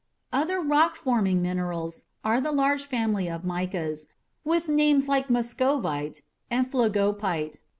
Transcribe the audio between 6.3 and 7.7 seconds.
and phlogopite.